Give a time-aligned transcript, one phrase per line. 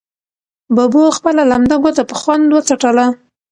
[0.75, 3.05] ببو خپله لمده ګوته په خوند وڅټله.